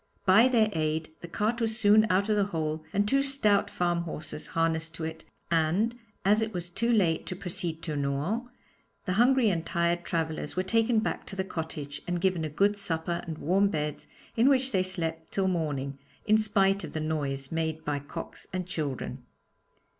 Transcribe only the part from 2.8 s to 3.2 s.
and